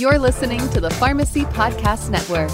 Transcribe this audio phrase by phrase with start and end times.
[0.00, 2.50] You're listening to the Pharmacy Podcast Network.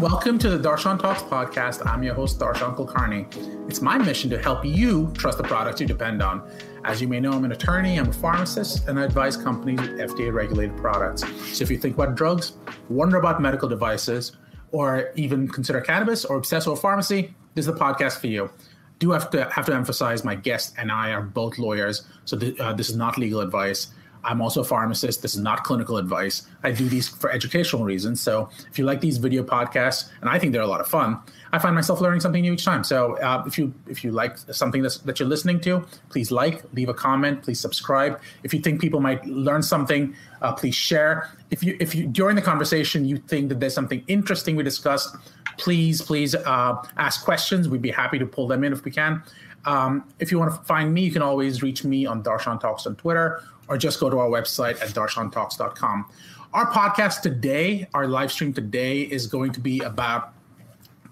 [0.00, 1.86] Welcome to the Darshan Talks podcast.
[1.86, 3.59] I'm your host, Darshan Kulkarni.
[3.70, 6.42] It's my mission to help you trust the products you depend on.
[6.84, 9.90] As you may know, I'm an attorney, I'm a pharmacist, and I advise companies with
[10.00, 11.22] FDA regulated products.
[11.56, 12.54] So if you think about drugs,
[12.88, 14.32] wonder about medical devices,
[14.72, 18.50] or even consider cannabis or obsess over pharmacy, this is the podcast for you.
[18.98, 22.58] Do have to have to emphasize my guest and I are both lawyers, so th-
[22.58, 23.92] uh, this is not legal advice.
[24.24, 25.22] I'm also a pharmacist.
[25.22, 26.46] This is not clinical advice.
[26.62, 28.20] I do these for educational reasons.
[28.20, 31.20] So if you like these video podcasts, and I think they're a lot of fun,
[31.52, 32.84] I find myself learning something new each time.
[32.84, 36.62] So uh, if you if you like something that's, that you're listening to, please like,
[36.74, 38.20] leave a comment, please subscribe.
[38.44, 41.30] If you think people might learn something, uh, please share.
[41.50, 45.16] If you if you during the conversation you think that there's something interesting we discussed,
[45.58, 47.68] please please uh, ask questions.
[47.68, 49.22] We'd be happy to pull them in if we can.
[49.66, 52.86] Um, if you want to find me, you can always reach me on Darshan Talks
[52.86, 56.06] on Twitter or just go to our website at darshantalks.com.
[56.52, 60.32] Our podcast today, our live stream today, is going to be about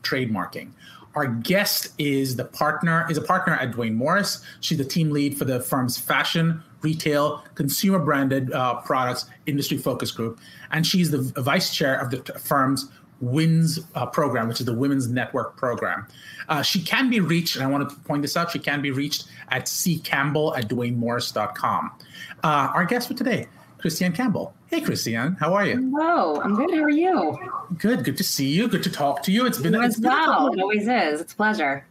[0.02, 0.72] trademarking.
[1.14, 4.44] Our guest is the partner is a partner at Duane Morris.
[4.60, 10.10] She's the team lead for the firm's fashion, retail, consumer branded uh, products industry focus
[10.10, 10.38] group,
[10.70, 12.88] and she's the vice chair of the firm's
[13.20, 16.06] WINS uh, program, which is the Women's Network program.
[16.48, 18.90] Uh, she can be reached, and I want to point this out, she can be
[18.90, 21.90] reached at ccampbell at duanemorris.com.
[22.44, 23.46] Uh, our guest for today,
[23.78, 24.54] Christiane Campbell.
[24.66, 25.76] Hey, Christiane, how are you?
[25.76, 26.70] Hello, I'm good.
[26.74, 27.38] How are you?
[27.78, 28.04] Good.
[28.04, 28.68] Good to see you.
[28.68, 29.46] Good to talk to you.
[29.46, 30.52] It's been, it's been well.
[30.52, 31.20] It always is.
[31.20, 31.86] It's a pleasure.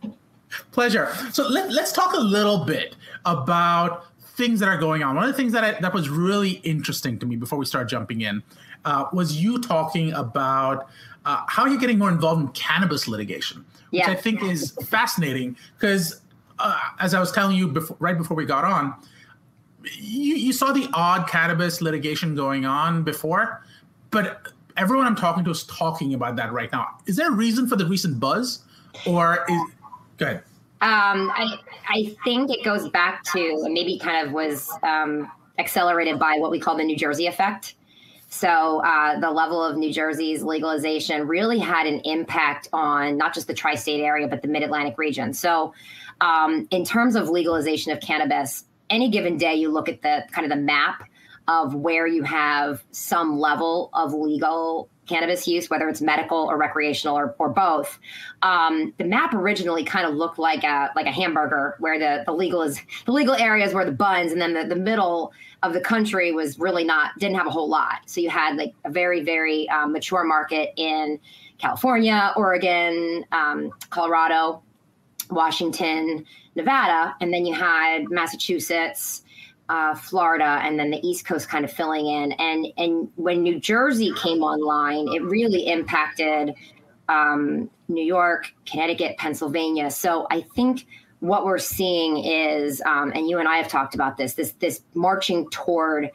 [0.71, 1.13] Pleasure.
[1.31, 5.15] So let, let's talk a little bit about things that are going on.
[5.15, 7.89] One of the things that I, that was really interesting to me before we start
[7.89, 8.43] jumping in
[8.85, 10.87] uh, was you talking about
[11.25, 14.11] uh, how you're getting more involved in cannabis litigation, which yeah.
[14.11, 16.21] I think is fascinating because,
[16.59, 18.93] uh, as I was telling you before, right before we got on,
[19.93, 23.63] you, you saw the odd cannabis litigation going on before,
[24.11, 26.97] but everyone I'm talking to is talking about that right now.
[27.05, 28.63] Is there a reason for the recent buzz,
[29.05, 29.61] or is,
[30.17, 30.39] go?
[30.81, 31.57] Um, I
[31.89, 36.59] I think it goes back to maybe kind of was um, accelerated by what we
[36.59, 37.75] call the New Jersey effect.
[38.29, 43.47] So uh, the level of New Jersey's legalization really had an impact on not just
[43.47, 45.33] the tri-state area but the Mid-Atlantic region.
[45.33, 45.73] So
[46.19, 50.45] um, in terms of legalization of cannabis, any given day you look at the kind
[50.45, 51.03] of the map
[51.47, 57.17] of where you have some level of legal cannabis use, whether it's medical or recreational
[57.17, 57.97] or, or both.
[58.41, 62.33] Um, the map originally kind of looked like a like a hamburger, where the, the
[62.33, 65.31] legal is the legal areas were the buns, and then the, the middle
[65.63, 68.01] of the country was really not didn't have a whole lot.
[68.05, 71.19] So you had like a very very um, mature market in
[71.57, 74.61] California, Oregon, um, Colorado,
[75.29, 79.23] Washington, Nevada, and then you had Massachusetts,
[79.69, 82.31] uh, Florida, and then the East Coast kind of filling in.
[82.33, 86.55] And and when New Jersey came online, it really impacted
[87.09, 89.89] um, New York, Connecticut, Pennsylvania.
[89.91, 90.85] So I think
[91.19, 94.81] what we're seeing is, um, and you and I have talked about this, this this
[94.93, 96.11] marching toward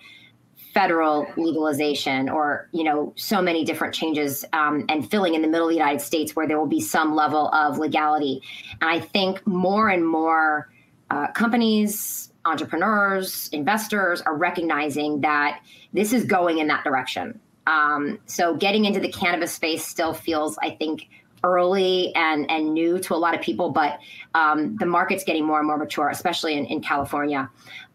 [0.73, 5.67] federal legalization or you know so many different changes um, and filling in the middle
[5.67, 8.43] of the united states where there will be some level of legality.
[8.81, 10.71] And i think more and more
[11.11, 15.61] uh, companies entrepreneurs investors are recognizing that
[15.93, 17.39] this is going in that direction.
[17.69, 21.09] Um, so getting into the cannabis space still feels i think
[21.45, 23.99] early and and new to a lot of people but
[24.35, 27.51] um, the market's getting more and more mature especially in, in california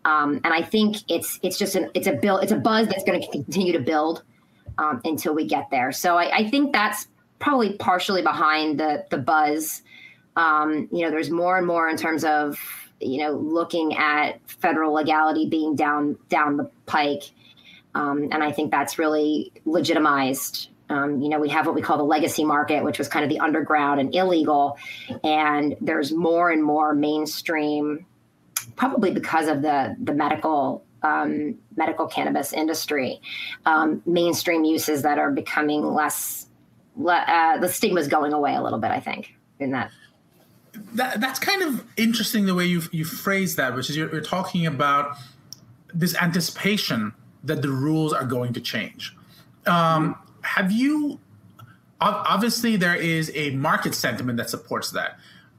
[0.08, 3.04] um, and I think it's it's just an it's a build it's a buzz that's
[3.04, 4.24] going to continue to build
[4.78, 5.92] um, until we get there.
[5.92, 7.08] So I, I, think that's
[7.40, 9.84] probably partially behind the the buzz.
[10.38, 12.58] Um, you know, there's more and more in terms of
[13.02, 17.24] you know looking at federal legality being down down the pike,
[17.94, 20.70] um, and I think that's really legitimized.
[20.90, 23.30] Um, you know, we have what we call the legacy market, which was kind of
[23.30, 24.78] the underground and illegal,
[25.24, 28.06] and there's more and more mainstream
[28.76, 33.22] probably because of the the medical um, medical cannabis industry,
[33.66, 36.48] um, mainstream uses that are becoming less.
[37.00, 38.92] Uh, the stigma is going away a little bit.
[38.92, 39.92] I think in that.
[40.94, 44.22] That, that's kind of interesting the way you you phrase that, which is you're, you're
[44.22, 45.18] talking about
[45.94, 47.14] this anticipation
[47.44, 49.16] that the rules are going to change.
[49.66, 50.16] Um,
[50.48, 51.20] have you?
[52.00, 55.18] Obviously, there is a market sentiment that supports that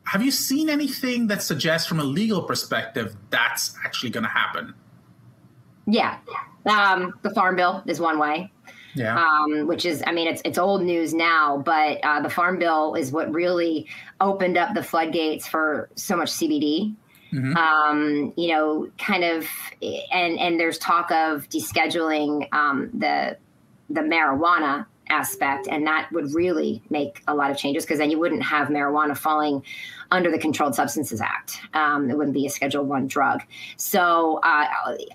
[0.08, 4.73] have you seen anything that suggests, from a legal perspective, that's actually going to happen?
[5.87, 6.17] Yeah,
[6.64, 8.50] um, the Farm Bill is one way.
[8.94, 9.23] Yeah.
[9.23, 12.94] Um, which is, I mean, it's it's old news now, but uh, the Farm Bill
[12.94, 13.87] is what really
[14.19, 16.96] opened up the floodgates for so much CBD.
[17.31, 17.56] Mm-hmm.
[17.56, 19.46] Um, you know, kind of,
[19.82, 23.37] and and there's talk of descheduling um, the
[23.90, 28.19] the marijuana aspect, and that would really make a lot of changes because then you
[28.19, 29.64] wouldn't have marijuana falling
[30.11, 31.61] under the Controlled Substances Act.
[31.75, 33.43] Um, it wouldn't be a Schedule One drug.
[33.76, 34.67] So, uh,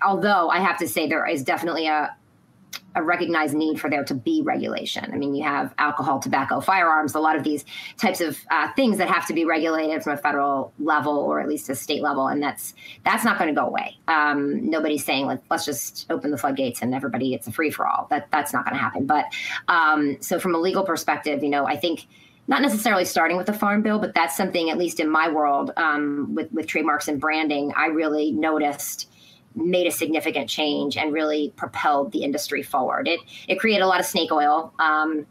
[0.04, 2.14] although I have to say there is definitely a
[2.94, 5.10] a recognized need for there to be regulation.
[5.12, 7.64] I mean, you have alcohol, tobacco, firearms, a lot of these
[7.96, 11.48] types of uh, things that have to be regulated from a federal level or at
[11.48, 12.74] least a state level, and that's
[13.04, 13.96] that's not going to go away.
[14.08, 17.86] Um, nobody's saying like let's just open the floodgates and everybody gets a free for
[17.86, 18.06] all.
[18.10, 19.06] That that's not going to happen.
[19.06, 19.26] But
[19.68, 22.06] um, so from a legal perspective, you know, I think
[22.46, 25.72] not necessarily starting with the farm bill, but that's something at least in my world
[25.76, 29.10] um, with with trademarks and branding, I really noticed
[29.54, 33.08] made a significant change and really propelled the industry forward.
[33.08, 34.72] It it created a lot of snake oil.
[34.78, 35.26] Um,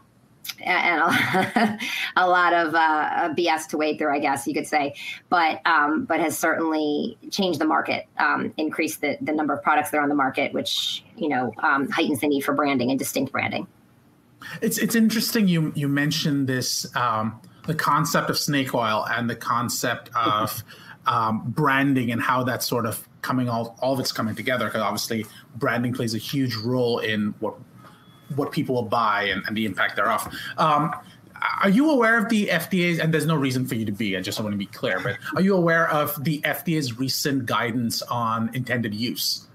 [0.60, 1.80] and a,
[2.18, 4.94] a, lot of uh, BS to wade through, I guess you could say,
[5.30, 9.92] but um, but has certainly changed the market, um, increased the, the number of products
[9.92, 13.00] that are on the market, which you know um, heightens the need for branding and
[13.00, 13.68] distinct branding.
[14.62, 19.36] It's it's interesting you you mentioned this um, the concept of snake oil and the
[19.36, 20.64] concept of
[21.06, 24.81] um, branding and how that sort of coming all all of it's coming together because
[24.81, 25.25] obviously
[25.56, 27.56] branding plays a huge role in what
[28.36, 30.34] what people will buy and, and the impact thereof.
[30.58, 30.94] Um,
[31.62, 34.22] are you aware of the FDA's and there's no reason for you to be, I
[34.22, 38.50] just want to be clear, but are you aware of the FDA's recent guidance on
[38.54, 39.48] intended use?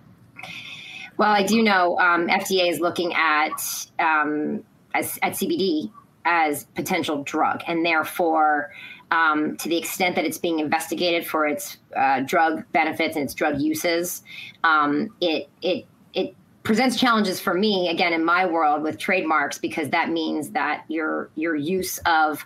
[1.17, 3.59] Well, I do know um, FDA is looking at
[3.99, 4.62] um,
[4.94, 5.91] as, at CBD
[6.25, 8.70] as potential drug, and therefore
[9.10, 13.34] um, to the extent that it's being investigated for its uh, drug benefits and its
[13.34, 14.22] drug uses.
[14.64, 19.88] Um, it it it presents challenges for me again in my world with trademarks because
[19.90, 22.44] that means that your your use of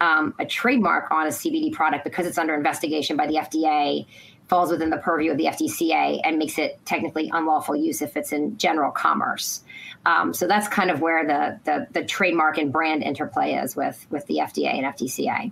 [0.00, 4.06] um, a trademark on a CBD product because it's under investigation by the FDA
[4.48, 8.32] falls within the purview of the FDCA and makes it technically unlawful use if it's
[8.32, 9.62] in general commerce.
[10.04, 14.06] Um, so that's kind of where the, the, the trademark and brand interplay is with
[14.10, 15.50] with the FDA and FDCA.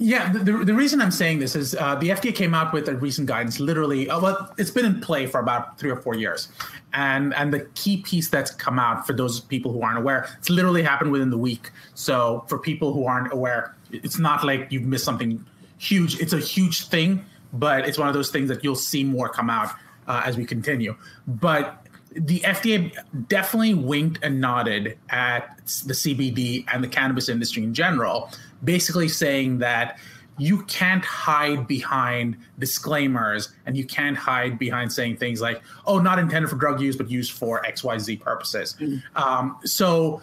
[0.00, 2.94] Yeah, the, the reason I'm saying this is uh, the FDA came out with a
[2.94, 3.58] recent guidance.
[3.58, 6.48] Literally, uh, well, it's been in play for about three or four years,
[6.92, 10.50] and and the key piece that's come out for those people who aren't aware, it's
[10.50, 11.72] literally happened within the week.
[11.94, 15.44] So for people who aren't aware, it's not like you've missed something
[15.78, 16.20] huge.
[16.20, 19.50] It's a huge thing, but it's one of those things that you'll see more come
[19.50, 19.72] out
[20.06, 20.96] uh, as we continue.
[21.26, 22.96] But the FDA
[23.28, 28.30] definitely winked and nodded at the CBD and the cannabis industry in general
[28.64, 29.98] basically saying that
[30.38, 36.18] you can't hide behind disclaimers and you can't hide behind saying things like, oh, not
[36.18, 38.76] intended for drug use, but used for XYZ purposes.
[38.80, 39.18] Mm-hmm.
[39.20, 40.22] Um, so,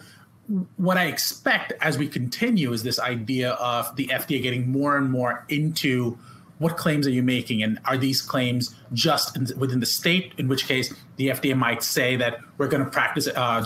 [0.76, 5.10] what I expect as we continue is this idea of the FDA getting more and
[5.10, 6.16] more into
[6.58, 10.48] what claims are you making and are these claims just in, within the state in
[10.48, 13.64] which case the fda might say that we're going to practice uh,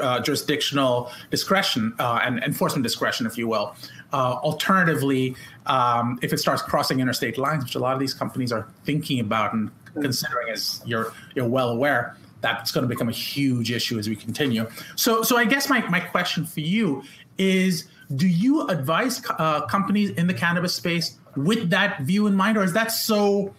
[0.00, 3.76] uh, jurisdictional discretion uh, and enforcement discretion if you will
[4.14, 5.34] uh, alternatively,
[5.66, 9.18] um, if it starts crossing interstate lines, which a lot of these companies are thinking
[9.18, 13.98] about and considering, as you're you're well aware, that's going to become a huge issue
[13.98, 14.68] as we continue.
[14.94, 17.02] So, so I guess my my question for you
[17.38, 22.56] is: Do you advise uh, companies in the cannabis space with that view in mind,
[22.56, 23.52] or is that so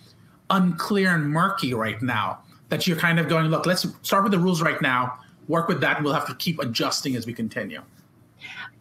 [0.49, 2.39] unclear and murky right now
[2.69, 5.81] that you're kind of going, look, let's start with the rules right now, work with
[5.81, 7.81] that, and we'll have to keep adjusting as we continue?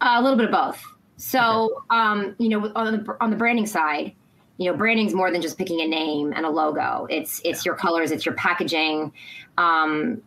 [0.00, 0.93] A little bit of both.
[1.16, 4.14] So, um, you know, on the on the branding side,
[4.56, 7.06] you know, branding is more than just picking a name and a logo.
[7.10, 9.12] It's it's your colors, it's your packaging,
[9.58, 10.22] um,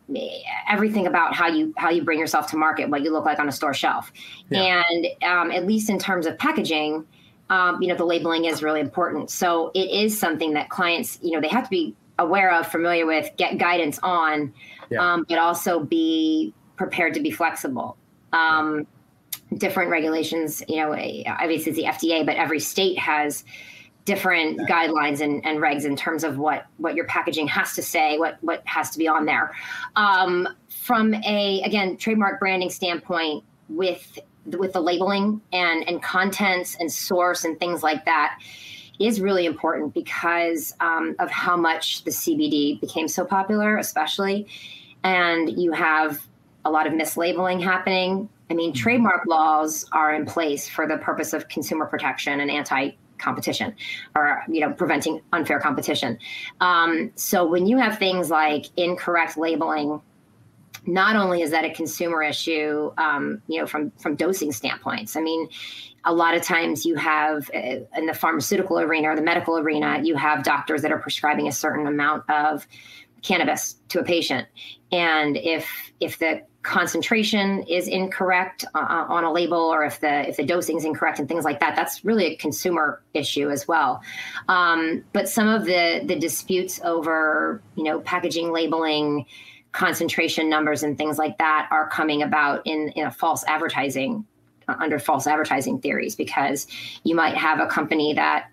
[0.68, 3.48] everything about how you how you bring yourself to market, what you look like on
[3.48, 4.12] a store shelf,
[4.50, 4.82] yeah.
[4.90, 7.06] and um, at least in terms of packaging,
[7.50, 9.30] um, you know, the labeling is really important.
[9.30, 13.06] So it is something that clients, you know, they have to be aware of, familiar
[13.06, 14.52] with, get guidance on,
[14.90, 15.14] yeah.
[15.14, 17.96] Um, but also be prepared to be flexible.
[18.32, 18.86] Um,
[19.56, 20.62] different regulations.
[20.68, 23.44] You know, obviously it's the FDA, but every state has
[24.04, 28.18] different guidelines and, and regs in terms of what what your packaging has to say,
[28.18, 29.54] what what has to be on there.
[29.96, 36.90] Um, from a again trademark branding standpoint, with with the labeling and and contents and
[36.90, 38.38] source and things like that
[38.98, 44.46] is really important because um, of how much the CBD became so popular, especially,
[45.04, 46.26] and you have
[46.64, 48.80] a lot of mislabeling happening I mean, mm-hmm.
[48.80, 53.74] trademark laws are in place for the purpose of consumer protection and anti competition
[54.14, 56.18] or you know preventing unfair competition
[56.60, 60.00] um, so when you have things like incorrect labeling
[60.86, 65.20] not only is that a consumer issue um, you know from from dosing standpoints i
[65.20, 65.48] mean
[66.04, 70.00] a lot of times you have uh, in the pharmaceutical arena or the medical arena
[70.02, 72.66] you have doctors that are prescribing a certain amount of
[73.22, 74.46] cannabis to a patient.
[74.92, 75.66] And if
[76.00, 80.44] if the concentration is incorrect uh, uh, on a label or if the if the
[80.44, 84.02] dosing is incorrect and things like that that's really a consumer issue as well.
[84.48, 89.26] Um, but some of the the disputes over you know packaging labeling
[89.72, 94.26] concentration numbers and things like that are coming about in in a false advertising
[94.68, 96.66] uh, under false advertising theories because
[97.04, 98.50] you might have a company that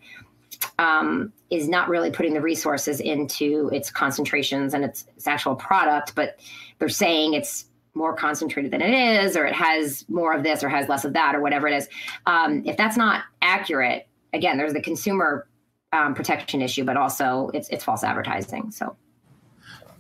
[0.79, 6.15] um, is not really putting the resources into its concentrations and its, its actual product,
[6.15, 6.39] but
[6.79, 10.69] they're saying it's more concentrated than it is, or it has more of this, or
[10.69, 11.87] has less of that, or whatever it is.
[12.25, 15.47] Um, if that's not accurate, again, there's the consumer
[15.93, 18.71] um, protection issue, but also it's it's false advertising.
[18.71, 18.95] So,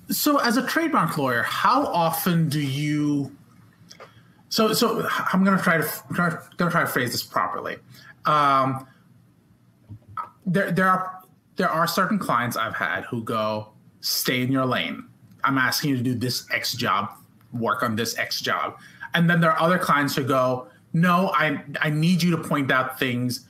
[0.09, 3.35] so as a trademark lawyer, how often do you?
[4.49, 7.77] So, so I'm going to try to going to try to phrase this properly.
[8.25, 8.87] Um,
[10.45, 11.21] there, there are
[11.55, 13.69] there are certain clients I've had who go,
[14.01, 15.05] stay in your lane.
[15.43, 17.11] I'm asking you to do this X job,
[17.53, 18.77] work on this X job.
[19.13, 22.71] And then there are other clients who go, no, I, I need you to point
[22.71, 23.47] out things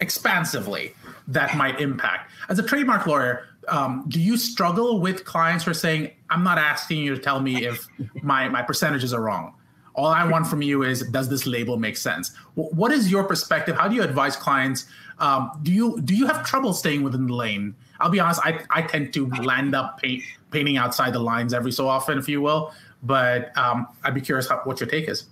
[0.00, 0.94] expansively
[1.28, 2.30] that might impact.
[2.48, 6.58] As a trademark lawyer, um, do you struggle with clients who are saying, I'm not
[6.58, 7.86] asking you to tell me if
[8.22, 9.54] my, my percentages are wrong?
[9.94, 12.34] All I want from you is, does this label make sense?
[12.54, 13.76] What is your perspective?
[13.76, 14.86] How do you advise clients
[15.22, 17.76] um, do you do you have trouble staying within the lane?
[18.00, 18.40] I'll be honest.
[18.44, 22.28] I, I tend to land up paint, painting outside the lines every so often, if
[22.28, 22.74] you will.
[23.04, 25.28] But um, I'd be curious how, what your take is.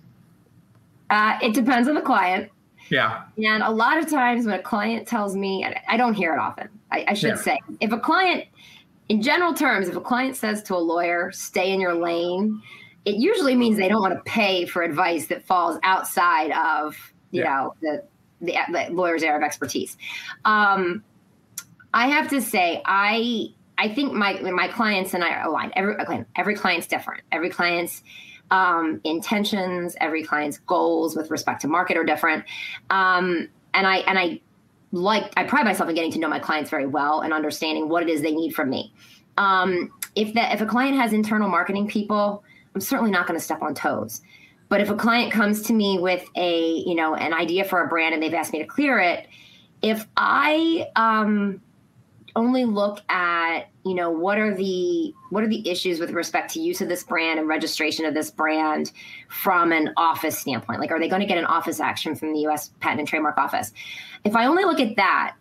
[1.11, 2.51] Uh, it depends on the client.
[2.89, 3.25] Yeah.
[3.45, 6.69] And a lot of times when a client tells me, I don't hear it often.
[6.93, 7.37] I, I should yeah.
[7.37, 8.45] say, if a client,
[9.09, 12.63] in general terms, if a client says to a lawyer, "Stay in your lane,"
[13.05, 16.97] it usually means they don't want to pay for advice that falls outside of
[17.33, 17.51] you yeah.
[17.51, 18.05] know the
[18.41, 19.97] the, the lawyer's area of expertise.
[20.45, 21.03] Um,
[21.93, 25.73] I have to say, I I think my my clients and I are aligned.
[25.75, 25.97] Every
[26.37, 27.23] every client's different.
[27.33, 28.03] Every client's
[28.51, 32.45] um, intentions, every client's goals with respect to market are different.
[32.91, 34.41] Um, and I and I
[34.93, 38.03] like I pride myself in getting to know my clients very well and understanding what
[38.03, 38.93] it is they need from me.
[39.39, 42.45] Um, if that if a client has internal marketing people,
[42.75, 44.21] I'm certainly not going to step on toes.
[44.71, 47.89] But if a client comes to me with a, you know, an idea for a
[47.89, 49.27] brand and they've asked me to clear it,
[49.83, 51.61] if I um,
[52.37, 56.61] only look at, you know, what are the what are the issues with respect to
[56.61, 58.93] use of this brand and registration of this brand
[59.29, 60.79] from an office standpoint?
[60.79, 62.71] Like, are they going to get an office action from the U.S.
[62.79, 63.73] Patent and Trademark Office?
[64.25, 65.35] If I only look at that,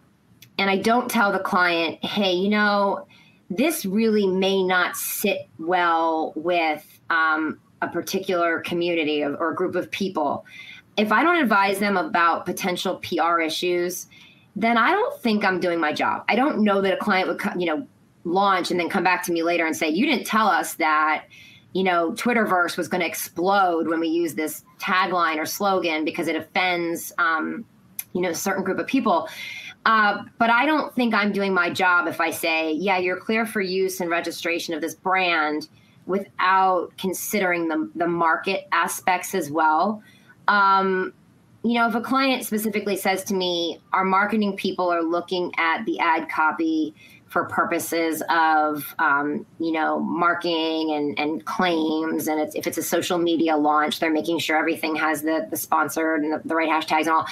[0.57, 3.05] and I don't tell the client, hey, you know,
[3.51, 10.45] this really may not sit well with um, a particular community or group of people,
[10.97, 14.07] if I don't advise them about potential PR issues,
[14.55, 16.25] then I don't think I'm doing my job.
[16.27, 17.87] I don't know that a client would, you know,
[18.25, 21.25] launch and then come back to me later and say, "You didn't tell us that."
[21.73, 26.27] You know, Twitterverse was going to explode when we use this tagline or slogan because
[26.27, 27.63] it offends, um,
[28.13, 29.29] you know, a certain group of people.
[29.85, 33.45] Uh, but I don't think I'm doing my job if I say, yeah, you're clear
[33.45, 35.69] for use and registration of this brand,
[36.09, 40.01] without considering the, the market aspects as well.
[40.47, 41.13] Um,
[41.63, 45.85] you know, if a client specifically says to me, our marketing people are looking at
[45.85, 46.95] the ad copy
[47.27, 52.83] for purposes of, um, you know, marketing and, and claims, and it's, if it's a
[52.83, 56.69] social media launch, they're making sure everything has the, the sponsored and the, the right
[56.69, 57.27] hashtags and all.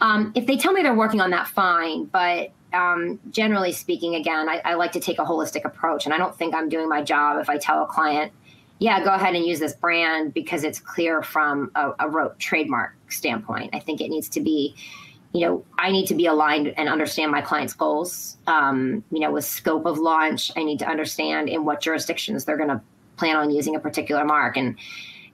[0.00, 2.06] Um, if they tell me they're working on that, fine.
[2.06, 6.18] But um, generally speaking, again, I, I, like to take a holistic approach, and I
[6.18, 8.32] don't think I'm doing my job if I tell a client,
[8.78, 13.74] "Yeah, go ahead and use this brand because it's clear from a, a trademark standpoint."
[13.74, 14.74] I think it needs to be,
[15.32, 18.36] you know, I need to be aligned and understand my client's goals.
[18.46, 22.56] Um, you know, with scope of launch, I need to understand in what jurisdictions they're
[22.56, 22.80] going to
[23.16, 24.76] plan on using a particular mark, and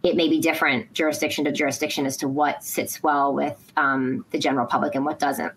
[0.03, 4.39] it may be different jurisdiction to jurisdiction as to what sits well with um, the
[4.39, 5.53] general public and what doesn't.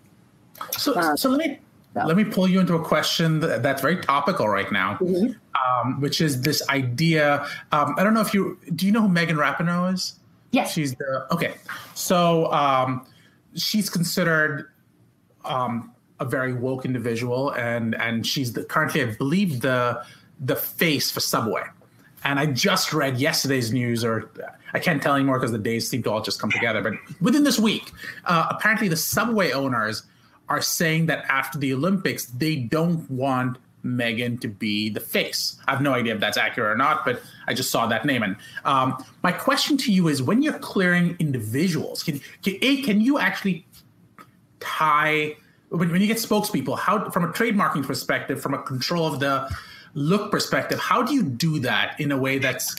[0.72, 1.58] So, um, so let me
[1.96, 2.04] so.
[2.04, 5.32] Let me pull you into a question that, that's very topical right now, mm-hmm.
[5.80, 7.46] um, which is this idea.
[7.72, 10.16] Um, I don't know if you do you know who Megan Rapinoe is?
[10.50, 10.74] Yes.
[10.74, 11.54] She's the okay.
[11.94, 13.06] So um,
[13.54, 14.70] she's considered
[15.46, 20.02] um, a very woke individual, and and she's the, currently, I believe, the
[20.38, 21.62] the face for Subway.
[22.24, 24.30] And I just read yesterday's news, or
[24.74, 26.82] I can't tell anymore because the days seem to all just come together.
[26.82, 27.90] But within this week,
[28.26, 30.02] uh, apparently the subway owners
[30.48, 35.56] are saying that after the Olympics, they don't want Megan to be the face.
[35.66, 38.22] I have no idea if that's accurate or not, but I just saw that name.
[38.22, 43.00] And um, my question to you is: When you're clearing individuals, can, can a can
[43.00, 43.66] you actually
[44.60, 45.36] tie
[45.68, 46.78] when, when you get spokespeople?
[46.78, 49.48] How from a trademarking perspective, from a control of the
[49.94, 52.76] look perspective, how do you do that in a way that's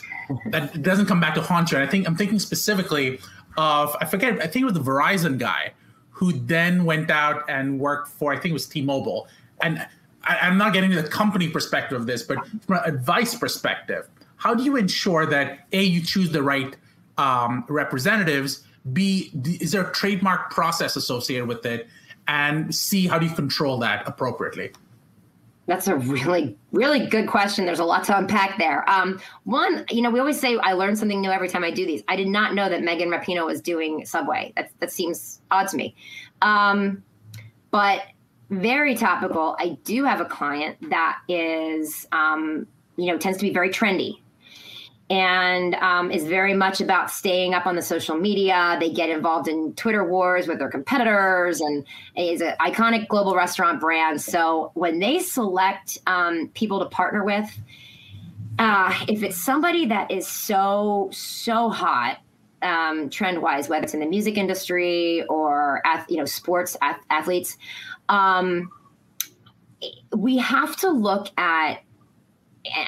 [0.52, 1.78] that doesn't come back to haunt you?
[1.78, 3.20] And I think I'm thinking specifically
[3.58, 5.72] of I forget I think it was the Verizon guy
[6.18, 9.28] who then went out and worked for I think it was T-Mobile
[9.62, 9.86] and
[10.24, 14.54] I, am not getting the company perspective of this, but from an advice perspective, how
[14.54, 16.76] do you ensure that a you choose the right
[17.18, 18.64] um, representatives?
[18.94, 19.32] B
[19.62, 21.88] is there a trademark process associated with it?
[22.28, 24.72] And C how do you control that appropriately?
[25.68, 27.66] That's a really, really good question.
[27.66, 28.90] There's a lot to unpack there.
[28.90, 31.86] Um, one, you know, we always say I learn something new every time I do
[31.86, 32.04] these.
[32.08, 34.54] I did not know that Megan Rapinoe was doing Subway.
[34.56, 35.94] That that seems odd to me.
[36.42, 37.04] Um,
[37.70, 38.04] but
[38.50, 39.58] very topical.
[39.60, 44.22] I do have a client that is, um, you know, tends to be very trendy
[45.10, 48.76] and um, is very much about staying up on the social media.
[48.80, 51.86] They get involved in Twitter wars with their competitors and
[52.18, 54.22] is an iconic global restaurant brand.
[54.22, 57.50] So when they select um, people to partner with,
[58.60, 62.18] uh, if it's somebody that is so, so hot,
[62.62, 66.76] um, trend wise, whether it's in the music industry or, you know, sports
[67.10, 67.58] athletes,
[68.10, 68.72] um,
[70.16, 71.84] we have to look at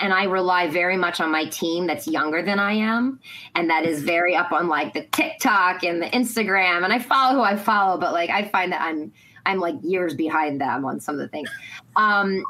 [0.02, 3.20] and I rely very much on my team that's younger than I am,
[3.56, 6.84] and that is very up on like the TikTok and the Instagram.
[6.84, 9.12] And I follow who I follow, but like I find that I'm
[9.46, 11.50] I'm like years behind them on some of the things.
[11.96, 12.44] Um,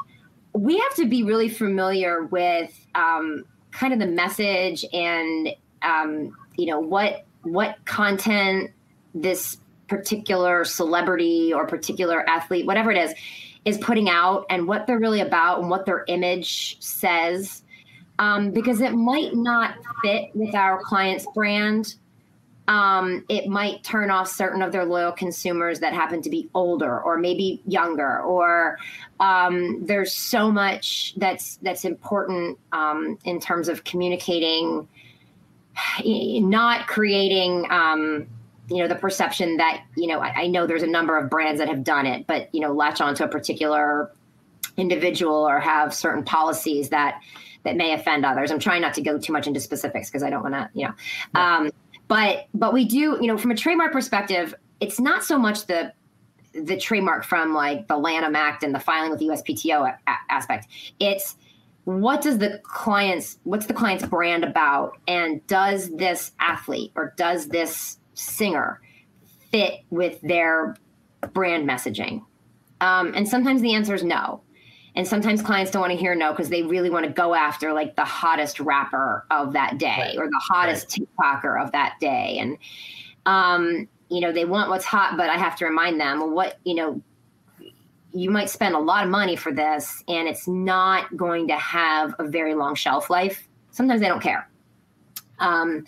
[0.52, 5.50] we have to be really familiar with um, kind of the message and
[5.82, 8.70] um, you know what what content
[9.14, 9.56] this
[9.88, 13.14] particular celebrity or particular athlete, whatever it is,
[13.64, 17.62] is putting out and what they're really about and what their image says.
[18.18, 21.94] Um, because it might not fit with our client's brand.
[22.68, 27.00] Um, it might turn off certain of their loyal consumers that happen to be older
[27.00, 28.78] or maybe younger or
[29.18, 34.86] um, there's so much that's that's important um, in terms of communicating
[36.04, 38.26] not creating um,
[38.70, 41.58] you know the perception that you know I, I, know there's a number of brands
[41.58, 44.12] that have done it but you know latch onto a particular
[44.76, 47.20] individual or have certain policies that
[47.62, 48.50] that may offend others.
[48.50, 50.86] I'm trying not to go too much into specifics because i don't want to you
[50.86, 50.94] know.
[51.34, 51.56] Yeah.
[51.56, 51.70] um,
[52.08, 55.92] but but we do you know from a trademark perspective it's not so much the
[56.52, 60.66] the trademark from like the lanham act and the filing with the uspto a- aspect.
[60.98, 61.36] It's
[61.84, 64.98] what does the client's what's the client's brand about?
[65.06, 68.80] And does this athlete or does this singer
[69.50, 70.76] fit with their
[71.32, 72.24] brand messaging?
[72.80, 74.42] Um, and sometimes the answer is no.
[74.96, 77.72] And sometimes clients don't want to hear no because they really want to go after
[77.72, 80.18] like the hottest rapper of that day right.
[80.18, 81.08] or the hottest right.
[81.42, 82.38] TikToker of that day.
[82.38, 82.58] And,
[83.24, 86.74] um, you know, they want what's hot, but I have to remind them what, you
[86.74, 87.00] know,
[88.12, 92.12] you might spend a lot of money for this and it's not going to have
[92.18, 93.48] a very long shelf life.
[93.70, 94.50] Sometimes they don't care.
[95.38, 95.86] Um,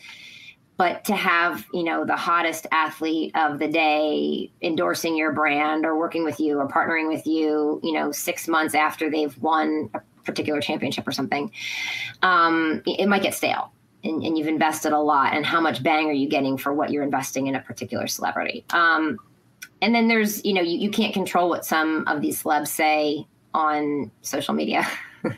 [0.82, 5.96] but to have you know the hottest athlete of the day endorsing your brand or
[5.96, 10.00] working with you or partnering with you you know six months after they've won a
[10.24, 11.52] particular championship or something
[12.22, 13.72] um, it might get stale.
[14.02, 15.32] And, and, you've invested a lot.
[15.32, 18.64] And how much bang are you getting for what you're investing in a particular celebrity?
[18.70, 19.16] Um,
[19.80, 23.28] and then there's you know you, you can't control what some of these celebs say
[23.54, 24.84] on social media.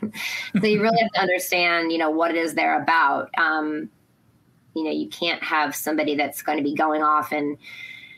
[0.59, 3.29] So you really have to understand you know what it is they're about.
[3.37, 3.91] Um,
[4.75, 7.57] you know you can't have somebody that's going to be going off and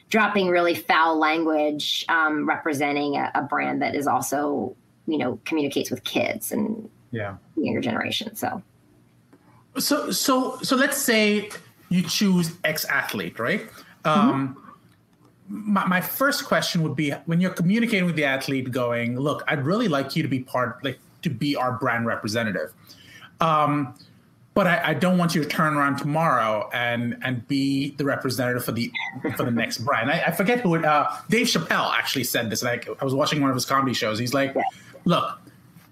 [0.09, 4.75] dropping really foul language um, representing a, a, brand that is also
[5.07, 7.35] you know communicates with kids and yeah.
[7.55, 8.61] younger generation so.
[9.77, 11.49] So so so let's say
[11.89, 13.67] you choose ex athlete right
[14.05, 14.57] um,
[15.49, 15.73] mm-hmm.
[15.73, 19.63] my, my first question would be when you're communicating with the athlete going look i'd
[19.63, 22.73] really like you to be part like to be our brand representative.
[23.39, 23.95] Um,
[24.57, 28.65] but I, I, don't want you to turn around tomorrow and and be the representative
[28.65, 28.91] for the
[29.35, 30.09] for the next brand.
[30.09, 30.83] I, I forget who it.
[30.83, 32.63] Uh, Dave Chappelle actually said this.
[32.63, 34.17] Like I was watching one of his comedy shows.
[34.17, 34.55] He's like,
[35.05, 35.39] "Look,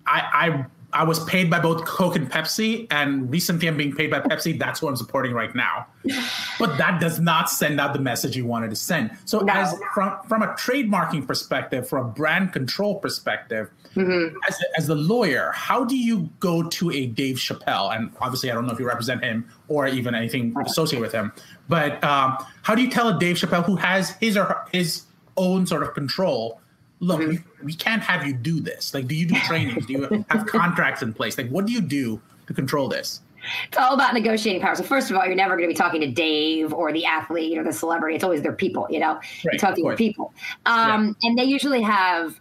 [0.07, 0.65] I I
[1.03, 4.57] was paid by both Coke and Pepsi, and recently I'm being paid by Pepsi.
[4.57, 5.87] That's what I'm supporting right now.
[6.57, 9.11] But that does not send out the message you wanted to send.
[9.25, 9.51] So, no.
[9.51, 14.37] as from from a trademarking perspective, from a brand control perspective, mm-hmm.
[14.47, 17.93] as as the lawyer, how do you go to a Dave Chappelle?
[17.93, 21.33] And obviously, I don't know if you represent him or even anything associated with him.
[21.67, 25.03] But um, how do you tell a Dave Chappelle who has his or her, his
[25.35, 26.61] own sort of control?
[26.99, 27.29] Look, mm-hmm.
[27.29, 28.93] we, we can't have you do this.
[28.93, 29.85] Like, do you do trainings?
[29.85, 31.37] do you have contracts in place?
[31.37, 33.21] Like, what do you do to control this?
[33.67, 34.75] It's all about negotiating power.
[34.75, 37.57] So first of all, you're never going to be talking to Dave or the athlete
[37.57, 38.15] or the celebrity.
[38.15, 39.15] It's always their people, you know.
[39.15, 40.33] Right, you're talking to people,
[40.65, 41.29] um, yeah.
[41.29, 42.39] and they usually have.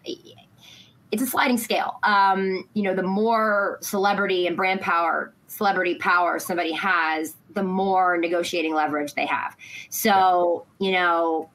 [1.12, 1.98] It's a sliding scale.
[2.02, 8.16] Um, you know, the more celebrity and brand power, celebrity power somebody has, the more
[8.16, 9.56] negotiating leverage they have.
[9.90, 11.50] So, you know,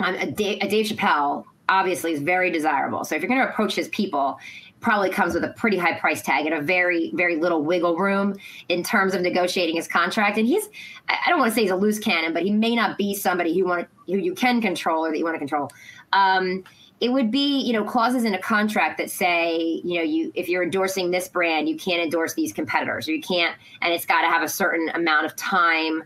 [0.00, 3.04] a Dave, a Dave Chappelle obviously is very desirable.
[3.04, 4.38] So if you're going to approach his people,
[4.80, 8.36] probably comes with a pretty high price tag and a very very little wiggle room
[8.68, 10.38] in terms of negotiating his contract.
[10.38, 10.68] And he's
[11.08, 13.58] I don't want to say he's a loose cannon, but he may not be somebody
[13.58, 15.70] who want who you can control or that you want to control.
[16.12, 16.62] Um,
[17.00, 20.48] it would be you know clauses in a contract that say you know you if
[20.48, 24.22] you're endorsing this brand you can't endorse these competitors or you can't and it's got
[24.22, 26.02] to have a certain amount of time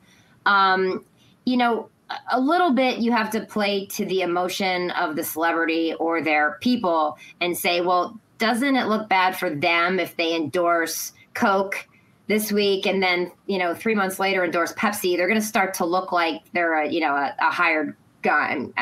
[0.46, 1.04] um,
[1.44, 1.88] you know
[2.30, 6.58] a little bit you have to play to the emotion of the celebrity or their
[6.60, 11.86] people and say, well, doesn't it look bad for them if they endorse Coke
[12.26, 15.16] this week and then, you know, three months later endorse Pepsi?
[15.16, 18.72] They're going to start to look like they're a, you know, a, a hired gun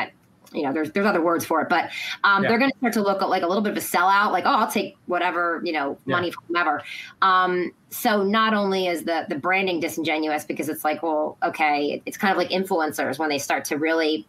[0.53, 1.89] you know, there's there's other words for it, but
[2.23, 2.49] um, yeah.
[2.49, 4.31] they're going to start to look like a little bit of a sellout.
[4.31, 6.33] Like, oh, I'll take whatever you know money yeah.
[6.33, 6.83] from whomever.
[7.21, 12.17] Um, so not only is the the branding disingenuous because it's like, well, okay, it's
[12.17, 14.27] kind of like influencers when they start to really,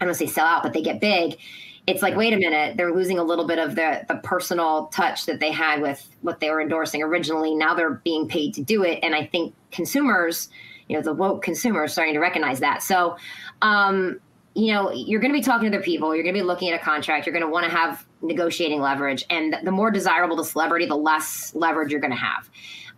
[0.00, 1.38] I don't say sell out, but they get big.
[1.86, 5.26] It's like, wait a minute, they're losing a little bit of the the personal touch
[5.26, 7.54] that they had with what they were endorsing originally.
[7.54, 10.48] Now they're being paid to do it, and I think consumers,
[10.88, 12.82] you know, the woke consumers, starting to recognize that.
[12.82, 13.16] So.
[13.60, 14.18] Um,
[14.54, 16.14] you know, you're going to be talking to other people.
[16.14, 17.26] You're going to be looking at a contract.
[17.26, 19.24] You're going to want to have negotiating leverage.
[19.30, 22.50] And the more desirable the celebrity, the less leverage you're going to have.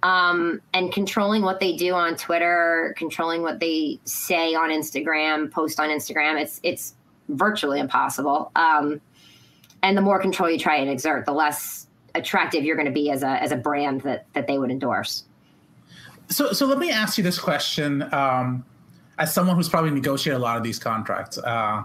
[0.03, 5.81] Um, and controlling what they do on Twitter, controlling what they say on Instagram, post
[5.81, 6.95] on Instagram, it's it's
[7.29, 8.51] virtually impossible.
[8.55, 9.01] Um,
[9.83, 13.11] and the more control you try and exert, the less attractive you're going to be
[13.11, 15.25] as a as a brand that that they would endorse.
[16.29, 18.03] So so let me ask you this question.
[18.13, 18.65] Um,
[19.19, 21.39] as someone who's probably negotiated a lot of these contracts.
[21.39, 21.85] Uh,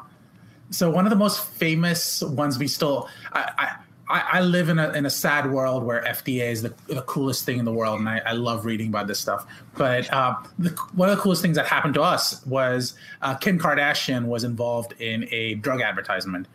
[0.71, 4.91] so one of the most famous ones we still, I, I, I, live in a,
[4.91, 8.09] in a sad world where FDA is the, the coolest thing in the world, and
[8.09, 9.47] I, I love reading about this stuff.
[9.75, 13.59] But uh, the, one of the coolest things that happened to us was uh, Kim
[13.59, 16.47] Kardashian was involved in a drug advertisement,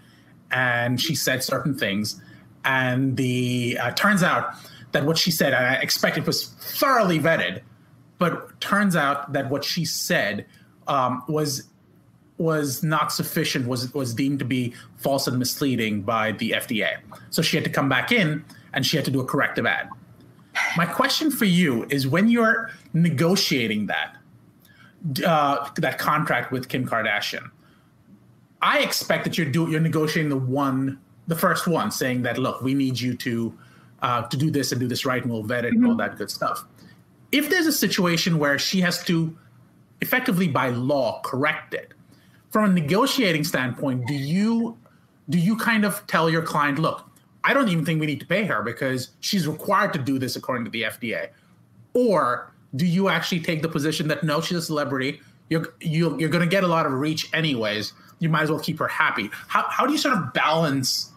[0.50, 2.20] and she said certain things,
[2.64, 4.54] and the uh, turns out
[4.92, 7.62] that what she said, I expected was thoroughly vetted,
[8.18, 10.46] but turns out that what she said
[10.88, 11.64] um, was
[12.36, 16.96] was not sufficient, was was deemed to be false and misleading by the FDA.
[17.30, 19.88] So she had to come back in and she had to do a corrective ad.
[20.76, 24.16] My question for you is when you're negotiating that
[25.24, 27.50] uh, that contract with Kim Kardashian,
[28.62, 32.62] I expect that you're do you're negotiating the one the first one, saying that look,
[32.62, 33.56] we need you to
[34.02, 35.84] uh, to do this and do this right, and we'll vet it mm-hmm.
[35.84, 36.64] and all that good stuff.
[37.32, 39.36] If there's a situation where she has to
[40.04, 41.94] effectively by law corrected.
[42.50, 44.76] From a negotiating standpoint, do you
[45.30, 47.08] do you kind of tell your client, look,
[47.44, 50.36] I don't even think we need to pay her because she's required to do this
[50.36, 51.30] according to the FDA,
[51.94, 56.28] or do you actually take the position that no, she's a celebrity, you're you, you're
[56.28, 57.92] going to get a lot of reach anyways.
[58.18, 59.30] You might as well keep her happy.
[59.48, 61.10] How how do you sort of balance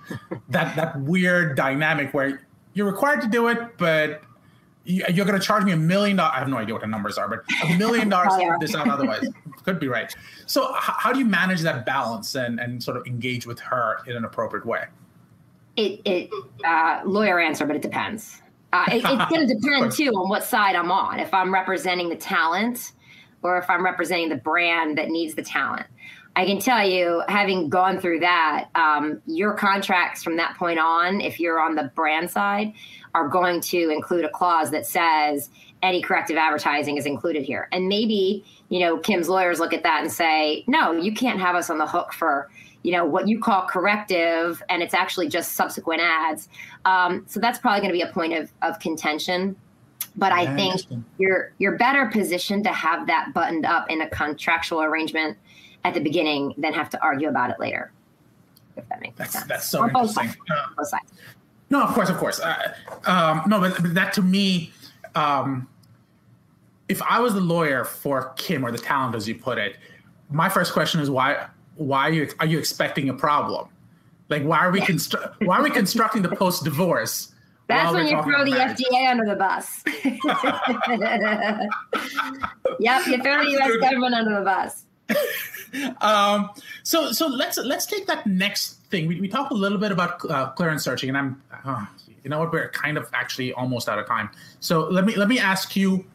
[0.50, 2.42] that that weird dynamic where
[2.74, 4.22] you're required to do it, but
[4.88, 6.34] you're going to charge me a million dollars.
[6.36, 8.90] I have no idea what the numbers are, but a million dollars for this out
[8.90, 9.28] otherwise
[9.64, 10.14] could be right.
[10.46, 14.16] So, how do you manage that balance and, and sort of engage with her in
[14.16, 14.86] an appropriate way?
[15.76, 16.30] It, it
[16.66, 18.42] uh, lawyer answer, but it depends.
[18.72, 21.20] Uh, it, it's going to depend too on what side I'm on.
[21.20, 22.94] If I'm representing the talent,
[23.42, 25.86] or if I'm representing the brand that needs the talent.
[26.36, 31.20] I can tell you, having gone through that, um, your contracts from that point on,
[31.20, 32.74] if you're on the brand side,
[33.18, 35.50] are going to include a clause that says
[35.82, 37.68] any corrective advertising is included here.
[37.72, 41.56] And maybe, you know, Kim's lawyers look at that and say, no, you can't have
[41.56, 42.50] us on the hook for,
[42.84, 46.48] you know, what you call corrective, and it's actually just subsequent ads.
[46.86, 49.56] Um, so that's probably going to be a point of, of contention.
[50.16, 50.82] But I think
[51.20, 55.38] you're you're better positioned to have that buttoned up in a contractual arrangement
[55.84, 57.92] at the beginning than have to argue about it later.
[58.76, 59.46] If that makes that's, sense.
[59.48, 60.04] That's so interesting.
[60.04, 60.38] Both sides.
[60.78, 61.12] Both sides.
[61.70, 62.40] No, of course, of course.
[62.40, 62.74] Uh,
[63.06, 64.72] um, no, but, but, that to me,
[65.16, 65.68] um,
[66.88, 69.76] if I was the lawyer for Kim or the talent, as you put it,
[70.30, 71.48] my first question is why?
[71.76, 73.68] Why are you are you expecting a problem?
[74.30, 77.34] Like, why are we constru- why are we constructing the post divorce?
[77.68, 78.78] That's when you throw the marriage?
[78.78, 79.84] FDA under the bus.
[82.80, 83.76] yep, you throw the U.S.
[83.82, 84.86] government under the bus.
[86.02, 86.50] um,
[86.84, 89.08] so so let's let's take that next thing.
[89.08, 91.86] We, we talked a little bit about uh, clearance searching, and I'm uh,
[92.24, 94.30] you know what we're kind of actually almost out of time.
[94.60, 96.06] So let me let me ask you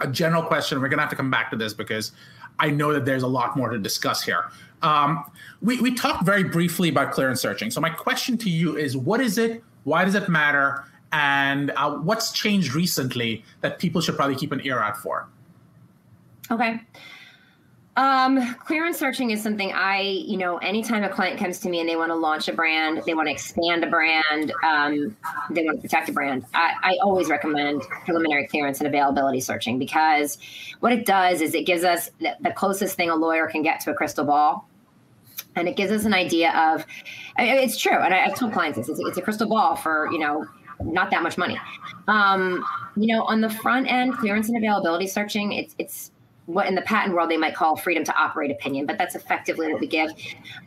[0.00, 0.80] a general question.
[0.80, 2.12] We're gonna have to come back to this because
[2.58, 4.50] I know that there's a lot more to discuss here.
[4.82, 5.24] Um,
[5.60, 7.70] we we talked very briefly about clearance searching.
[7.70, 9.62] So my question to you is, what is it?
[9.84, 10.84] Why does it matter?
[11.12, 15.28] And uh, what's changed recently that people should probably keep an ear out for?
[16.50, 16.80] Okay.
[17.94, 21.88] Um, clearance searching is something I, you know, anytime a client comes to me and
[21.88, 25.14] they want to launch a brand, they want to expand a brand, um,
[25.50, 29.78] they want to protect a brand, I, I always recommend preliminary clearance and availability searching
[29.78, 30.38] because
[30.80, 33.80] what it does is it gives us the, the closest thing a lawyer can get
[33.80, 34.66] to a crystal ball.
[35.54, 36.86] And it gives us an idea of,
[37.36, 37.98] it's true.
[37.98, 40.46] And I, have told clients this, it's, it's a crystal ball for, you know,
[40.82, 41.60] not that much money.
[42.08, 42.64] Um,
[42.96, 46.11] you know, on the front end, clearance and availability searching, it's, it's,
[46.46, 49.72] what in the patent world they might call freedom to operate opinion, but that's effectively
[49.72, 50.10] what we give.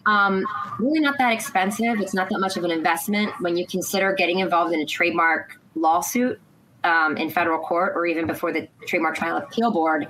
[0.05, 0.45] Um,
[0.79, 1.99] really not that expensive.
[1.99, 5.59] It's not that much of an investment when you consider getting involved in a trademark
[5.75, 6.39] lawsuit
[6.85, 10.07] um, in federal court or even before the Trademark Trial Appeal Board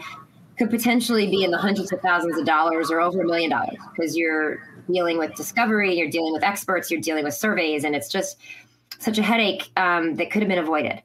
[0.58, 3.78] could potentially be in the hundreds of thousands of dollars or over a million dollars
[3.96, 4.60] because you're
[4.92, 8.38] dealing with discovery, you're dealing with experts, you're dealing with surveys, and it's just
[9.00, 11.02] such a headache um, that could have been avoided.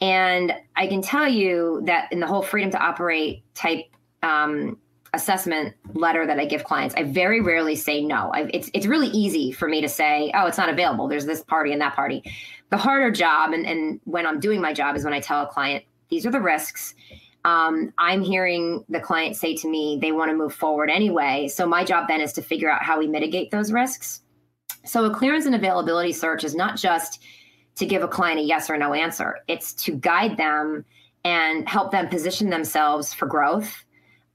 [0.00, 3.84] And I can tell you that in the whole freedom to operate type
[4.22, 4.78] um,
[5.14, 8.30] assessment letter that I give clients, I very rarely say no.
[8.32, 11.08] I, it's it's really easy for me to say, oh, it's not available.
[11.08, 12.22] There's this party and that party.
[12.70, 15.46] The harder job, and, and when I'm doing my job, is when I tell a
[15.46, 16.94] client these are the risks.
[17.44, 21.48] Um, I'm hearing the client say to me they want to move forward anyway.
[21.48, 24.20] So my job then is to figure out how we mitigate those risks.
[24.84, 27.22] So a clearance and availability search is not just
[27.76, 29.38] to give a client a yes or no answer.
[29.48, 30.84] It's to guide them
[31.24, 33.84] and help them position themselves for growth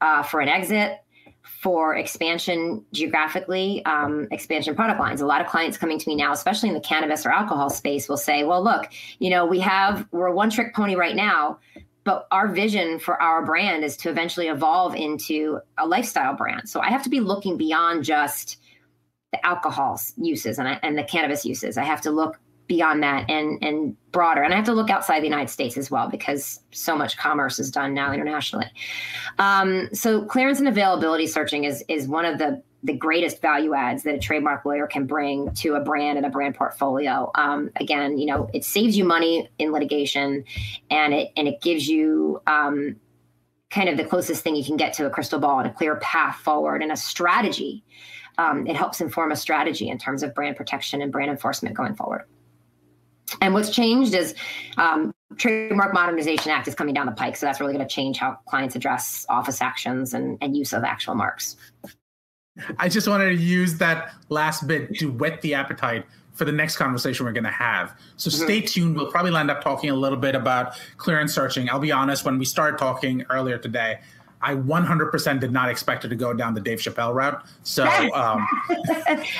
[0.04, 0.98] uh, for an exit,
[1.42, 5.22] for expansion geographically, um, expansion product lines.
[5.22, 8.06] A lot of clients coming to me now, especially in the cannabis or alcohol space,
[8.06, 11.58] will say, "Well, look, you know, we have we're a one trick pony right now."
[12.04, 16.68] But our vision for our brand is to eventually evolve into a lifestyle brand.
[16.68, 18.58] So I have to be looking beyond just
[19.32, 21.78] the alcohol uses and, I, and the cannabis uses.
[21.78, 24.42] I have to look beyond that and and broader.
[24.42, 27.58] And i have to look outside the united states as well because so much commerce
[27.58, 28.66] is done now internationally.
[29.38, 34.02] Um, so clearance and availability searching is is one of the the greatest value adds
[34.02, 37.30] that a trademark lawyer can bring to a brand and a brand portfolio.
[37.34, 40.44] Um, again you know it saves you money in litigation
[40.90, 42.96] and it and it gives you um,
[43.70, 45.96] kind of the closest thing you can get to a crystal ball and a clear
[45.96, 47.84] path forward and a strategy.
[48.36, 51.94] Um, it helps inform a strategy in terms of brand protection and brand enforcement going
[51.94, 52.24] forward
[53.40, 54.34] and what's changed is
[54.76, 57.36] um, Trademark Modernization Act is coming down the pike.
[57.36, 60.84] So that's really going to change how clients address office actions and, and use of
[60.84, 61.56] actual marks.
[62.78, 66.76] I just wanted to use that last bit to whet the appetite for the next
[66.76, 67.98] conversation we're going to have.
[68.16, 68.44] So mm-hmm.
[68.44, 68.96] stay tuned.
[68.96, 71.68] We'll probably end up talking a little bit about clearance searching.
[71.70, 74.00] I'll be honest, when we started talking earlier today,
[74.40, 77.44] I 100% did not expect it to go down the Dave Chappelle route.
[77.62, 77.84] So,
[78.14, 78.46] um,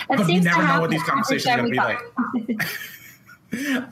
[0.08, 2.62] but we never know what these conversations are going to be like.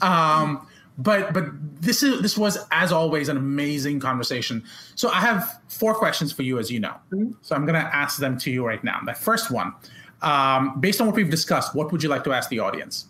[0.02, 0.66] um,
[0.98, 1.46] but but
[1.80, 4.62] this is this was as always an amazing conversation.
[4.94, 6.94] So I have four questions for you, as you know.
[7.10, 7.32] Mm-hmm.
[7.42, 9.00] So I'm going to ask them to you right now.
[9.04, 9.74] The first one,
[10.20, 13.06] um, based on what we've discussed, what would you like to ask the audience?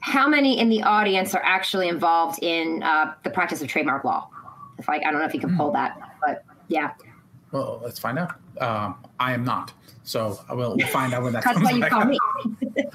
[0.00, 4.28] How many in the audience are actually involved in uh, the practice of trademark law?
[4.78, 5.76] If I, I don't know if you can pull hmm.
[5.76, 6.90] that, but yeah.
[7.52, 8.34] Well, let's find out.
[8.60, 9.72] Um, I am not.
[10.04, 12.18] So I will we'll find out when that That's comes why you call me.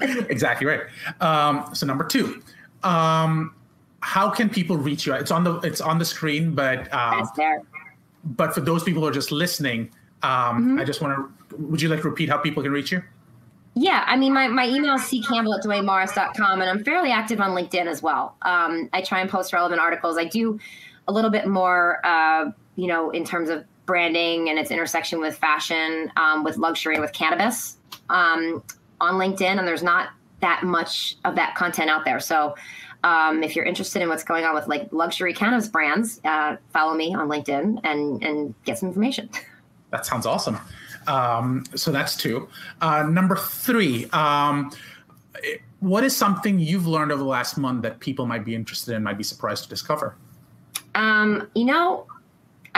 [0.28, 0.82] exactly right.
[1.20, 2.42] Um, so number two,
[2.82, 3.54] um,
[4.00, 5.14] how can people reach you?
[5.14, 7.28] It's on the it's on the screen, but um.
[8.24, 9.90] But for those people who are just listening,
[10.22, 10.78] um, mm-hmm.
[10.80, 11.56] I just want to.
[11.56, 13.02] Would you like to repeat how people can reach you?
[13.74, 17.50] Yeah, I mean, my, my email is ccampbell at duanemorris.com, and I'm fairly active on
[17.50, 18.36] LinkedIn as well.
[18.42, 20.18] Um, I try and post relevant articles.
[20.18, 20.58] I do
[21.06, 25.36] a little bit more, uh, you know, in terms of branding and its intersection with
[25.36, 27.78] fashion, um, with luxury, and with cannabis
[28.10, 28.62] um,
[29.00, 29.58] on LinkedIn.
[29.58, 32.20] And there's not that much of that content out there.
[32.20, 32.54] So
[33.02, 36.94] um, if you're interested in what's going on with like luxury cannabis brands, uh, follow
[36.94, 39.28] me on LinkedIn and and get some information.
[39.90, 40.58] That sounds awesome.
[41.06, 42.46] Um, so that's two.
[42.82, 44.04] Uh, number three.
[44.10, 44.70] Um,
[45.80, 49.02] what is something you've learned over the last month that people might be interested in,
[49.02, 50.14] might be surprised to discover?
[50.94, 52.06] Um, you know,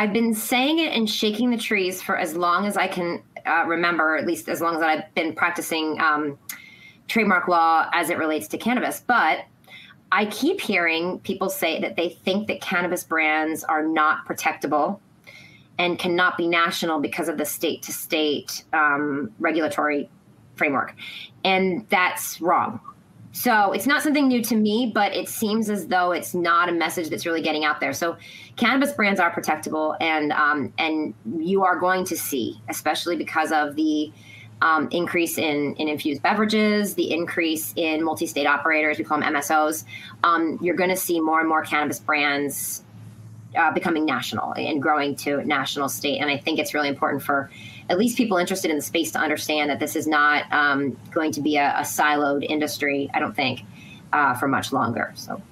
[0.00, 3.64] I've been saying it and shaking the trees for as long as I can uh,
[3.66, 6.38] remember, at least as long as I've been practicing um,
[7.06, 9.04] trademark law as it relates to cannabis.
[9.06, 9.44] But
[10.10, 15.00] I keep hearing people say that they think that cannabis brands are not protectable
[15.78, 18.64] and cannot be national because of the state to state
[19.38, 20.08] regulatory
[20.56, 20.94] framework.
[21.44, 22.80] And that's wrong.
[23.32, 26.72] So it's not something new to me, but it seems as though it's not a
[26.72, 27.92] message that's really getting out there.
[27.92, 28.16] So
[28.56, 33.76] cannabis brands are protectable, and um, and you are going to see, especially because of
[33.76, 34.12] the
[34.62, 39.84] um, increase in, in infused beverages, the increase in multi-state operators, we call them MSOs.
[40.22, 42.84] Um, you're going to see more and more cannabis brands
[43.56, 46.18] uh, becoming national and growing to national state.
[46.18, 47.50] And I think it's really important for
[47.90, 51.32] at least people interested in the space to understand that this is not um, going
[51.32, 53.10] to be a, a, siloed industry.
[53.12, 53.62] I don't think
[54.12, 55.12] uh, for much longer.
[55.16, 55.42] So.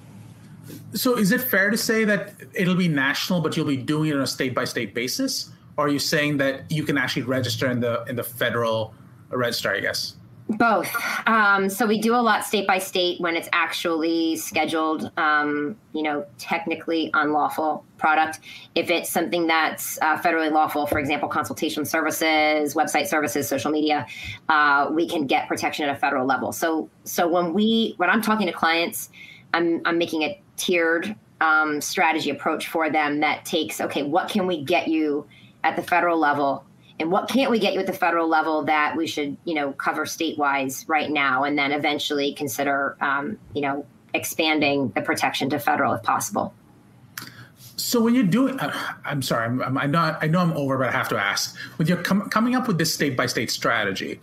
[0.93, 4.15] So is it fair to say that it'll be national, but you'll be doing it
[4.15, 5.51] on a state by state basis?
[5.75, 8.93] Or are you saying that you can actually register in the in the federal
[9.29, 9.73] register?
[9.73, 10.15] I guess.
[10.57, 10.91] Both.
[11.27, 16.01] Um, so we do a lot state by state when it's actually scheduled, um, you
[16.01, 18.39] know, technically unlawful product.
[18.73, 24.07] If it's something that's uh, federally lawful, for example, consultation services, website services, social media,
[24.49, 26.51] uh, we can get protection at a federal level.
[26.51, 29.11] So, so when we, when I'm talking to clients,
[29.53, 34.47] I'm, I'm making a tiered um, strategy approach for them that takes, okay, what can
[34.47, 35.27] we get you
[35.63, 36.65] at the federal level
[36.99, 39.71] and what can't we get you at the federal level that we should you know
[39.73, 45.59] cover statewise right now and then eventually consider um, you know expanding the protection to
[45.59, 46.53] federal if possible
[47.75, 48.73] so when you're doing uh,
[49.05, 51.55] i'm sorry I'm, I'm, i know i know i'm over but i have to ask
[51.77, 54.19] when you're com- coming up with this state by state strategy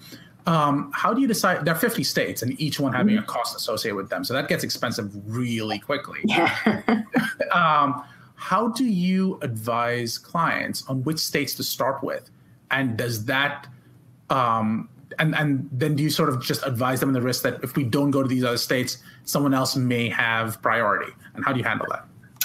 [0.47, 3.25] um, how do you decide there are 50 states and each one having mm-hmm.
[3.25, 6.57] a cost associated with them so that gets expensive really quickly yeah.
[7.53, 8.05] um,
[8.37, 12.31] how do you advise clients on which states to start with
[12.71, 13.67] and does that
[14.31, 17.63] um, and and then do you sort of just advise them on the risk that
[17.63, 21.13] if we don't go to these other states, someone else may have priority?
[21.35, 22.05] And how do you handle that?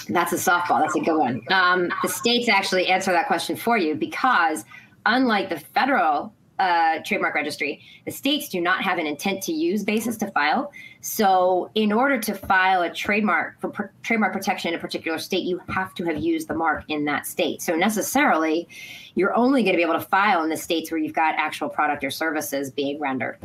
[0.09, 0.81] That's a softball.
[0.81, 1.41] That's a good one.
[1.49, 4.65] Um, the states actually answer that question for you because,
[5.05, 9.83] unlike the federal uh, trademark registry, the states do not have an intent to use
[9.83, 10.71] basis to file.
[11.03, 15.43] So, in order to file a trademark for pr- trademark protection in a particular state,
[15.43, 17.63] you have to have used the mark in that state.
[17.63, 18.67] So, necessarily,
[19.15, 21.69] you're only going to be able to file in the states where you've got actual
[21.69, 23.39] product or services being rendered.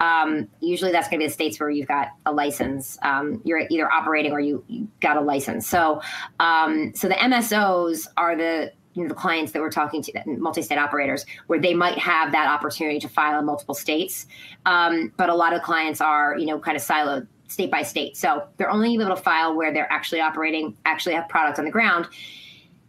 [0.00, 2.98] Um, usually, that's going to be the states where you've got a license.
[3.02, 5.66] Um, you're either operating or you, you got a license.
[5.66, 6.00] So,
[6.40, 10.78] um, so the MSOs are the you know, the clients that we're talking to, multi-state
[10.78, 14.26] operators, where they might have that opportunity to file in multiple states.
[14.66, 18.16] Um, but a lot of clients are, you know, kind of siloed state by state.
[18.16, 21.70] So they're only able to file where they're actually operating, actually have products on the
[21.70, 22.06] ground.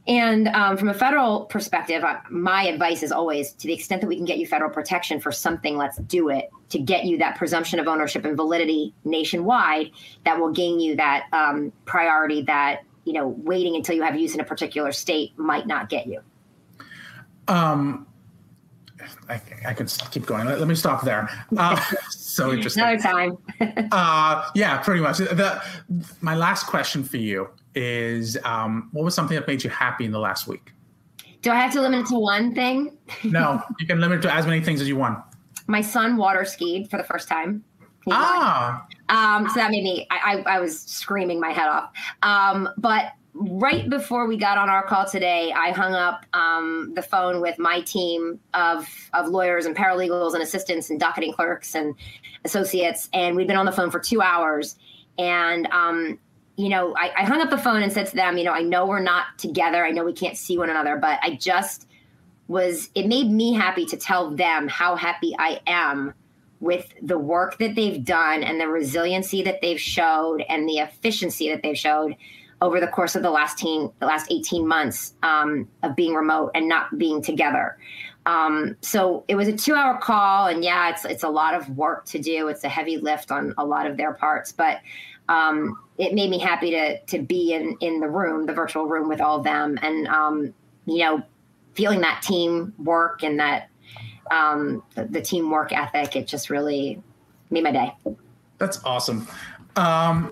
[0.05, 4.17] And um, from a federal perspective, my advice is always to the extent that we
[4.17, 7.79] can get you federal protection for something, let's do it to get you that presumption
[7.79, 9.91] of ownership and validity nationwide
[10.25, 14.33] that will gain you that um, priority that you know, waiting until you have use
[14.33, 16.21] in a particular state might not get you.
[17.47, 18.07] Um,
[19.29, 20.45] I, I could keep going.
[20.45, 21.29] Let, let me stop there.
[21.57, 22.83] Uh, so interesting.
[22.83, 23.37] Another time.
[23.91, 25.17] uh, yeah, pretty much.
[25.17, 25.61] The,
[26.21, 30.11] my last question for you is um, what was something that made you happy in
[30.11, 30.71] the last week?
[31.41, 32.97] Do I have to limit it to one thing?
[33.23, 35.19] no, you can limit it to as many things as you want.
[35.67, 37.63] My son water skied for the first time.
[38.09, 38.85] ah.
[39.09, 41.91] Um, so that made me, I, I, I was screaming my head off.
[42.21, 47.01] Um, but right before we got on our call today, I hung up um, the
[47.01, 51.95] phone with my team of, of lawyers and paralegals and assistants and docketing clerks and
[52.45, 53.09] associates.
[53.13, 54.75] And we'd been on the phone for two hours.
[55.17, 56.19] And, um,
[56.55, 58.61] you know, I, I hung up the phone and said to them, you know, I
[58.61, 59.83] know we're not together.
[59.83, 61.87] I know we can't see one another, but I just
[62.47, 66.13] was, it made me happy to tell them how happy I am
[66.63, 71.49] with the work that they've done and the resiliency that they've showed and the efficiency
[71.49, 72.15] that they've showed
[72.61, 76.51] over the course of the last teen, the last 18 months um, of being remote
[76.55, 77.77] and not being together.
[78.25, 81.67] Um, so it was a two hour call and yeah, it's, it's a lot of
[81.75, 82.47] work to do.
[82.47, 84.79] It's a heavy lift on a lot of their parts, but
[85.27, 89.09] um, it made me happy to, to be in, in the room, the virtual room
[89.09, 89.77] with all of them.
[89.81, 90.53] And, um,
[90.85, 91.23] you know,
[91.73, 93.69] feeling that team work and that
[94.31, 96.15] um, the, the teamwork ethic.
[96.15, 97.01] It just really
[97.49, 97.93] made my day.
[98.57, 99.27] That's awesome.
[99.75, 100.31] Um,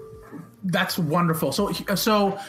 [0.64, 1.52] that's wonderful.
[1.52, 2.40] So, so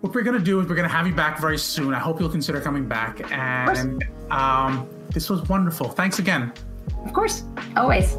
[0.00, 1.94] what we're going to do is we're going to have you back very soon.
[1.94, 3.30] I hope you'll consider coming back.
[3.32, 5.88] And um, this was wonderful.
[5.88, 6.52] Thanks again.
[7.04, 7.44] Of course,
[7.76, 8.14] always.